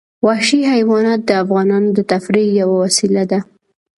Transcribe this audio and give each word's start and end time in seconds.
وحشي 0.27 0.59
حیوانات 0.73 1.21
د 1.25 1.31
افغانانو 1.43 1.89
د 1.97 1.99
تفریح 2.11 2.47
یوه 2.61 2.75
وسیله 2.83 3.23
ده. 3.31 3.39